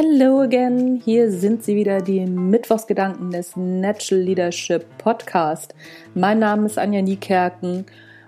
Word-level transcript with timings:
Hello 0.00 0.42
again, 0.42 1.02
hier 1.04 1.28
sind 1.28 1.64
sie 1.64 1.74
wieder, 1.74 2.00
die 2.00 2.24
Mittwochsgedanken 2.24 3.32
des 3.32 3.56
Natural 3.56 4.22
Leadership 4.22 4.84
Podcast. 4.96 5.74
Mein 6.14 6.38
Name 6.38 6.66
ist 6.66 6.78
Anja 6.78 7.02
Niekerken. 7.02 7.84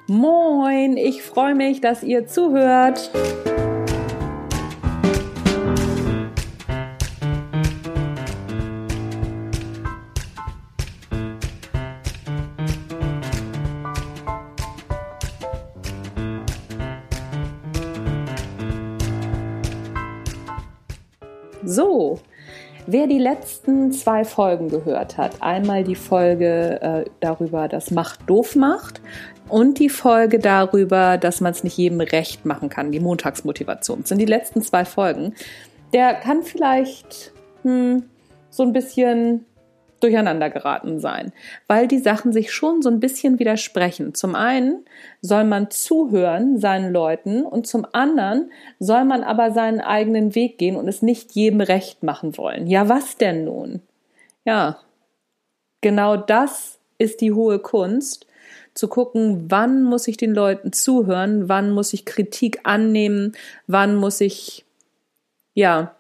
Moin, 0.09 0.96
ich 0.96 1.22
freue 1.22 1.54
mich, 1.54 1.81
dass 1.81 2.03
ihr 2.03 2.27
zuhört. 2.27 3.13
So, 21.64 22.19
wer 22.87 23.06
die 23.06 23.19
letzten 23.19 23.92
zwei 23.92 24.24
Folgen 24.24 24.69
gehört 24.69 25.19
hat, 25.19 25.42
einmal 25.42 25.84
die 25.84 25.95
Folge 25.95 26.80
äh, 26.80 27.10
darüber, 27.20 27.69
dass 27.69 27.91
Macht 27.91 28.20
doof 28.27 28.56
macht 28.56 29.00
und 29.48 29.78
die 29.78 29.88
Folge 29.91 30.38
darüber, 30.38 31.19
dass 31.19 31.41
man 31.41 31.52
es 31.52 31.64
nicht 31.64 31.77
jedem 31.77 32.00
recht 32.00 32.46
machen 32.46 32.69
kann, 32.69 32.92
die 32.92 33.00
Montagsmotivation, 33.00 34.00
das 34.00 34.09
sind 34.09 34.19
die 34.19 34.27
letzten 34.27 34.62
zwei 34.62 34.84
Folgen, 34.84 35.34
der 35.92 36.14
kann 36.14 36.42
vielleicht 36.42 37.33
hm, 37.62 38.05
so 38.48 38.62
ein 38.62 38.72
bisschen 38.72 39.45
durcheinander 40.00 40.50
geraten 40.50 40.98
sein, 41.00 41.32
weil 41.66 41.86
die 41.86 41.98
Sachen 41.98 42.32
sich 42.32 42.52
schon 42.52 42.82
so 42.82 42.91
ein 42.91 43.00
bisschen 43.00 43.38
widersprechen. 43.38 44.14
Zum 44.14 44.34
einen 44.34 44.84
soll 45.20 45.45
man 45.45 45.70
zuhören 45.70 46.58
seinen 46.58 46.92
Leuten 46.92 47.45
und 47.45 47.66
zum 47.66 47.86
anderen 47.92 48.50
soll 48.78 49.05
man 49.05 49.22
aber 49.22 49.52
seinen 49.52 49.80
eigenen 49.80 50.34
Weg 50.34 50.58
gehen 50.58 50.77
und 50.77 50.88
es 50.88 51.02
nicht 51.02 51.33
jedem 51.33 51.60
recht 51.60 52.02
machen 52.02 52.36
wollen. 52.36 52.66
Ja, 52.66 52.88
was 52.88 53.16
denn 53.16 53.44
nun? 53.44 53.80
Ja, 54.44 54.78
genau 55.80 56.16
das 56.16 56.78
ist 56.98 57.20
die 57.20 57.32
hohe 57.32 57.58
Kunst, 57.58 58.27
zu 58.75 58.88
gucken, 58.88 59.50
wann 59.50 59.82
muss 59.82 60.08
ich 60.08 60.16
den 60.16 60.32
Leuten 60.32 60.72
zuhören, 60.72 61.48
wann 61.48 61.70
muss 61.70 61.92
ich 61.92 62.05
Kritik 62.05 62.60
annehmen, 62.62 63.32
wann 63.66 63.97
muss 63.97 64.20
ich, 64.20 64.64
ja, 65.55 65.97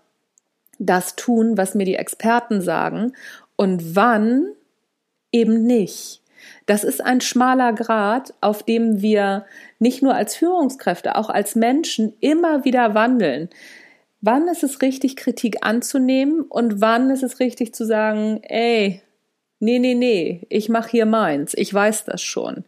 das 0.78 1.14
tun, 1.14 1.58
was 1.58 1.74
mir 1.74 1.84
die 1.84 1.96
Experten 1.96 2.62
sagen 2.62 3.12
und 3.60 3.94
wann 3.94 4.54
eben 5.32 5.66
nicht. 5.66 6.22
Das 6.64 6.82
ist 6.82 7.04
ein 7.04 7.20
schmaler 7.20 7.74
Grad, 7.74 8.32
auf 8.40 8.62
dem 8.62 9.02
wir 9.02 9.44
nicht 9.78 10.00
nur 10.00 10.14
als 10.14 10.34
Führungskräfte, 10.34 11.14
auch 11.14 11.28
als 11.28 11.56
Menschen 11.56 12.14
immer 12.20 12.64
wieder 12.64 12.94
wandeln. 12.94 13.50
Wann 14.22 14.48
ist 14.48 14.62
es 14.62 14.80
richtig, 14.80 15.14
Kritik 15.14 15.58
anzunehmen 15.60 16.40
und 16.40 16.80
wann 16.80 17.10
ist 17.10 17.22
es 17.22 17.38
richtig 17.38 17.74
zu 17.74 17.84
sagen, 17.84 18.40
ey, 18.44 19.02
nee, 19.58 19.78
nee, 19.78 19.94
nee, 19.94 20.46
ich 20.48 20.70
mache 20.70 20.92
hier 20.92 21.04
meins, 21.04 21.52
ich 21.52 21.72
weiß 21.74 22.06
das 22.06 22.22
schon. 22.22 22.64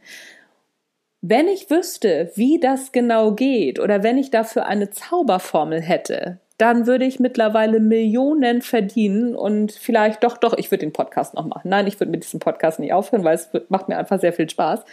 Wenn 1.22 1.48
ich 1.48 1.70
wüsste, 1.70 2.32
wie 2.34 2.60
das 2.60 2.92
genau 2.92 3.32
geht 3.32 3.80
oder 3.80 4.02
wenn 4.02 4.18
ich 4.18 4.30
dafür 4.30 4.66
eine 4.66 4.90
Zauberformel 4.90 5.80
hätte, 5.80 6.38
dann 6.62 6.86
würde 6.86 7.04
ich 7.04 7.18
mittlerweile 7.18 7.80
Millionen 7.80 8.62
verdienen 8.62 9.34
und 9.34 9.72
vielleicht 9.72 10.22
doch, 10.22 10.36
doch, 10.36 10.56
ich 10.56 10.70
würde 10.70 10.86
den 10.86 10.92
Podcast 10.92 11.34
noch 11.34 11.44
machen. 11.44 11.68
Nein, 11.68 11.88
ich 11.88 11.98
würde 11.98 12.12
mit 12.12 12.22
diesem 12.22 12.38
Podcast 12.38 12.78
nicht 12.78 12.92
aufhören, 12.92 13.24
weil 13.24 13.34
es 13.34 13.50
macht 13.68 13.88
mir 13.88 13.98
einfach 13.98 14.20
sehr 14.20 14.32
viel 14.32 14.48
Spaß. 14.48 14.84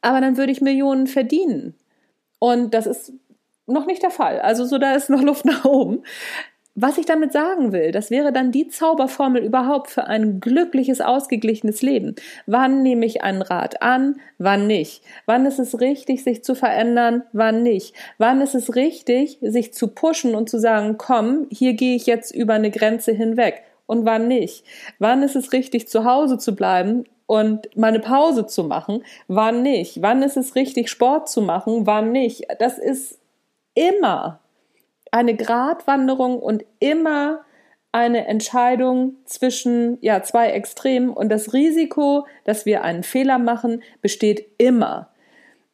Aber 0.00 0.22
dann 0.22 0.38
würde 0.38 0.50
ich 0.50 0.62
Millionen 0.62 1.06
verdienen. 1.06 1.74
Und 2.38 2.72
das 2.72 2.86
ist 2.86 3.12
noch 3.66 3.84
nicht 3.84 4.02
der 4.02 4.10
Fall. 4.10 4.40
Also 4.40 4.64
so, 4.64 4.78
da 4.78 4.94
ist 4.94 5.10
noch 5.10 5.20
Luft 5.20 5.44
nach 5.44 5.66
oben. 5.66 6.04
Was 6.76 6.98
ich 6.98 7.06
damit 7.06 7.32
sagen 7.32 7.70
will, 7.70 7.92
das 7.92 8.10
wäre 8.10 8.32
dann 8.32 8.50
die 8.50 8.66
Zauberformel 8.66 9.44
überhaupt 9.44 9.90
für 9.90 10.08
ein 10.08 10.40
glückliches, 10.40 11.00
ausgeglichenes 11.00 11.82
Leben. 11.82 12.16
Wann 12.46 12.82
nehme 12.82 13.06
ich 13.06 13.22
einen 13.22 13.42
Rat 13.42 13.80
an, 13.80 14.16
wann 14.38 14.66
nicht? 14.66 15.04
Wann 15.24 15.46
ist 15.46 15.60
es 15.60 15.80
richtig, 15.80 16.24
sich 16.24 16.42
zu 16.42 16.56
verändern, 16.56 17.22
wann 17.32 17.62
nicht? 17.62 17.94
Wann 18.18 18.40
ist 18.40 18.56
es 18.56 18.74
richtig, 18.74 19.38
sich 19.40 19.72
zu 19.72 19.86
pushen 19.86 20.34
und 20.34 20.50
zu 20.50 20.58
sagen, 20.58 20.96
komm, 20.98 21.46
hier 21.48 21.74
gehe 21.74 21.94
ich 21.94 22.06
jetzt 22.06 22.34
über 22.34 22.54
eine 22.54 22.72
Grenze 22.72 23.12
hinweg 23.12 23.62
und 23.86 24.04
wann 24.04 24.26
nicht? 24.26 24.64
Wann 24.98 25.22
ist 25.22 25.36
es 25.36 25.52
richtig, 25.52 25.86
zu 25.86 26.04
Hause 26.04 26.38
zu 26.38 26.56
bleiben 26.56 27.04
und 27.26 27.76
mal 27.76 27.88
eine 27.88 28.00
Pause 28.00 28.46
zu 28.46 28.64
machen, 28.64 29.04
wann 29.28 29.62
nicht? 29.62 30.02
Wann 30.02 30.24
ist 30.24 30.36
es 30.36 30.56
richtig, 30.56 30.90
Sport 30.90 31.28
zu 31.28 31.40
machen, 31.40 31.86
wann 31.86 32.10
nicht? 32.10 32.46
Das 32.58 32.78
ist 32.78 33.20
immer 33.74 34.40
eine 35.14 35.36
Gratwanderung 35.36 36.40
und 36.40 36.64
immer 36.80 37.44
eine 37.92 38.26
Entscheidung 38.26 39.14
zwischen 39.24 39.98
ja, 40.00 40.24
zwei 40.24 40.50
Extremen 40.50 41.10
und 41.10 41.28
das 41.28 41.52
Risiko, 41.52 42.26
dass 42.42 42.66
wir 42.66 42.82
einen 42.82 43.04
Fehler 43.04 43.38
machen, 43.38 43.84
besteht 44.02 44.44
immer. 44.58 45.10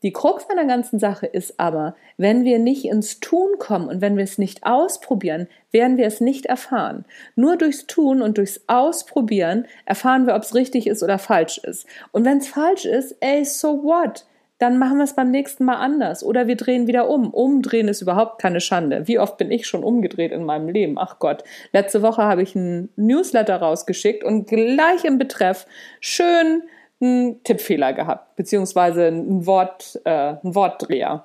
Die 0.02 0.12
Krux 0.12 0.44
an 0.50 0.56
der 0.56 0.66
ganzen 0.66 0.98
Sache 0.98 1.26
ist 1.26 1.58
aber, 1.58 1.94
wenn 2.18 2.44
wir 2.44 2.58
nicht 2.58 2.84
ins 2.84 3.20
Tun 3.20 3.52
kommen 3.58 3.88
und 3.88 4.02
wenn 4.02 4.18
wir 4.18 4.24
es 4.24 4.36
nicht 4.36 4.66
ausprobieren, 4.66 5.48
werden 5.72 5.96
wir 5.96 6.06
es 6.06 6.20
nicht 6.20 6.44
erfahren. 6.44 7.06
Nur 7.34 7.56
durchs 7.56 7.86
Tun 7.86 8.20
und 8.20 8.36
durchs 8.36 8.60
Ausprobieren 8.66 9.66
erfahren 9.86 10.26
wir, 10.26 10.34
ob 10.34 10.42
es 10.42 10.54
richtig 10.54 10.86
ist 10.86 11.02
oder 11.02 11.18
falsch 11.18 11.56
ist. 11.56 11.86
Und 12.12 12.26
wenn 12.26 12.38
es 12.38 12.48
falsch 12.48 12.84
ist, 12.84 13.16
ey, 13.20 13.42
so 13.46 13.82
what? 13.82 14.26
Dann 14.60 14.78
machen 14.78 14.98
wir 14.98 15.04
es 15.04 15.14
beim 15.14 15.30
nächsten 15.30 15.64
Mal 15.64 15.76
anders 15.76 16.22
oder 16.22 16.46
wir 16.46 16.54
drehen 16.54 16.86
wieder 16.86 17.08
um. 17.08 17.30
Umdrehen 17.32 17.88
ist 17.88 18.02
überhaupt 18.02 18.40
keine 18.40 18.60
Schande. 18.60 19.08
Wie 19.08 19.18
oft 19.18 19.38
bin 19.38 19.50
ich 19.50 19.66
schon 19.66 19.82
umgedreht 19.82 20.32
in 20.32 20.44
meinem 20.44 20.68
Leben? 20.68 20.98
Ach 20.98 21.18
Gott. 21.18 21.42
Letzte 21.72 22.02
Woche 22.02 22.22
habe 22.22 22.42
ich 22.42 22.54
einen 22.54 22.90
Newsletter 22.94 23.56
rausgeschickt 23.56 24.22
und 24.22 24.46
gleich 24.46 25.04
im 25.04 25.16
Betreff 25.16 25.66
schön 26.00 26.62
einen 27.00 27.42
Tippfehler 27.42 27.94
gehabt, 27.94 28.36
beziehungsweise 28.36 29.06
ein 29.06 29.46
Wort, 29.46 29.98
äh, 30.04 30.34
ein 30.44 30.54
Wortdreher. 30.54 31.24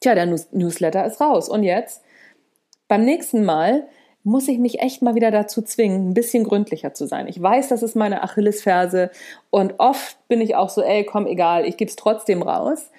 Tja, 0.00 0.16
der 0.16 0.26
Newsletter 0.50 1.06
ist 1.06 1.20
raus. 1.20 1.48
Und 1.48 1.62
jetzt? 1.62 2.02
Beim 2.88 3.04
nächsten 3.04 3.44
Mal 3.44 3.84
muss 4.24 4.48
ich 4.48 4.58
mich 4.58 4.80
echt 4.80 5.02
mal 5.02 5.14
wieder 5.14 5.30
dazu 5.30 5.62
zwingen, 5.62 6.10
ein 6.10 6.14
bisschen 6.14 6.44
gründlicher 6.44 6.94
zu 6.94 7.06
sein. 7.06 7.26
Ich 7.26 7.40
weiß, 7.40 7.68
das 7.68 7.82
ist 7.82 7.96
meine 7.96 8.22
Achillesferse 8.22 9.10
und 9.50 9.74
oft 9.78 10.16
bin 10.28 10.40
ich 10.40 10.54
auch 10.54 10.70
so, 10.70 10.82
ey, 10.82 11.04
komm, 11.04 11.26
egal, 11.26 11.66
ich 11.66 11.76
gebe 11.76 11.88
es 11.88 11.96
trotzdem 11.96 12.42
raus. 12.42 12.90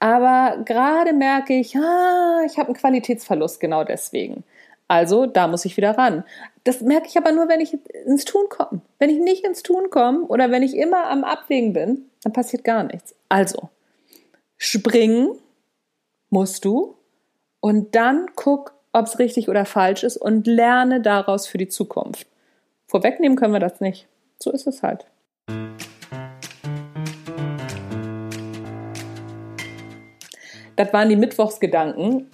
Aber 0.00 0.64
gerade 0.64 1.12
merke 1.12 1.54
ich, 1.54 1.76
ah, 1.76 2.42
ich 2.44 2.58
habe 2.58 2.68
einen 2.68 2.76
Qualitätsverlust 2.76 3.60
genau 3.60 3.84
deswegen. 3.84 4.42
Also, 4.88 5.26
da 5.26 5.46
muss 5.46 5.64
ich 5.64 5.76
wieder 5.76 5.96
ran. 5.96 6.24
Das 6.64 6.80
merke 6.80 7.06
ich 7.06 7.16
aber 7.16 7.32
nur, 7.32 7.48
wenn 7.48 7.60
ich 7.60 7.78
ins 8.04 8.24
Tun 8.24 8.46
komme. 8.48 8.82
Wenn 8.98 9.10
ich 9.10 9.18
nicht 9.18 9.46
ins 9.46 9.62
Tun 9.62 9.90
komme 9.90 10.22
oder 10.24 10.50
wenn 10.50 10.62
ich 10.62 10.76
immer 10.76 11.08
am 11.08 11.24
Abwägen 11.24 11.72
bin, 11.72 12.10
dann 12.22 12.32
passiert 12.32 12.64
gar 12.64 12.82
nichts. 12.82 13.14
Also, 13.28 13.70
springen 14.58 15.38
musst 16.30 16.64
du 16.64 16.96
und 17.60 17.94
dann 17.94 18.26
guck, 18.34 18.74
ob 18.92 19.06
es 19.06 19.18
richtig 19.18 19.48
oder 19.48 19.64
falsch 19.64 20.04
ist 20.04 20.16
und 20.16 20.46
lerne 20.46 21.00
daraus 21.00 21.46
für 21.46 21.58
die 21.58 21.68
Zukunft. 21.68 22.26
Vorwegnehmen 22.86 23.36
können 23.36 23.54
wir 23.54 23.60
das 23.60 23.80
nicht. 23.80 24.06
So 24.38 24.50
ist 24.50 24.66
es 24.66 24.82
halt. 24.82 25.06
Das 30.76 30.92
waren 30.92 31.08
die 31.08 31.16
Mittwochsgedanken 31.16 32.31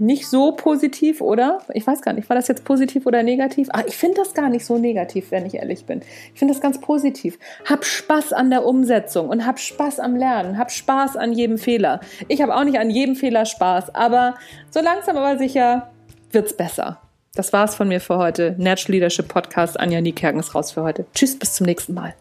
nicht 0.00 0.28
so 0.28 0.52
positiv, 0.52 1.20
oder? 1.20 1.60
Ich 1.74 1.86
weiß 1.86 2.02
gar 2.02 2.12
nicht, 2.12 2.28
war 2.28 2.36
das 2.36 2.48
jetzt 2.48 2.64
positiv 2.64 3.06
oder 3.06 3.22
negativ? 3.22 3.68
Ah, 3.72 3.82
ich 3.86 3.96
finde 3.96 4.16
das 4.16 4.34
gar 4.34 4.48
nicht 4.48 4.64
so 4.64 4.78
negativ, 4.78 5.30
wenn 5.30 5.46
ich 5.46 5.54
ehrlich 5.54 5.84
bin. 5.84 6.02
Ich 6.32 6.38
finde 6.38 6.54
das 6.54 6.60
ganz 6.60 6.80
positiv. 6.80 7.38
Hab 7.64 7.84
Spaß 7.84 8.32
an 8.32 8.50
der 8.50 8.64
Umsetzung 8.64 9.28
und 9.28 9.46
hab 9.46 9.58
Spaß 9.58 10.00
am 10.00 10.16
Lernen, 10.16 10.58
hab 10.58 10.70
Spaß 10.70 11.16
an 11.16 11.32
jedem 11.32 11.58
Fehler. 11.58 12.00
Ich 12.28 12.42
habe 12.42 12.54
auch 12.54 12.64
nicht 12.64 12.78
an 12.78 12.90
jedem 12.90 13.16
Fehler 13.16 13.46
Spaß, 13.46 13.94
aber 13.94 14.34
so 14.70 14.80
langsam 14.80 15.16
aber 15.16 15.38
sicher 15.38 15.90
wird's 16.32 16.56
besser. 16.56 17.00
Das 17.34 17.52
war's 17.52 17.74
von 17.74 17.88
mir 17.88 18.00
für 18.00 18.18
heute. 18.18 18.54
Natural 18.58 18.94
Leadership 18.94 19.28
Podcast. 19.28 19.78
Anja 19.78 20.00
Niekerken 20.00 20.40
ist 20.40 20.54
raus 20.54 20.72
für 20.72 20.82
heute. 20.82 21.06
Tschüss, 21.14 21.38
bis 21.38 21.54
zum 21.54 21.66
nächsten 21.66 21.94
Mal. 21.94 22.14